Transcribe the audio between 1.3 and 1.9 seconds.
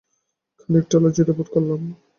বোধ করলাম।